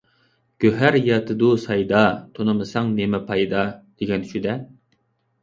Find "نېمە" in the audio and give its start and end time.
3.01-3.21